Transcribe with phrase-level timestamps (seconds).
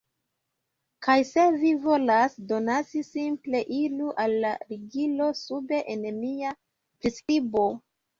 [1.07, 6.55] Kaj se vi volas donaci, simple iru al la ligilo sube en mia
[7.05, 7.67] priskribo.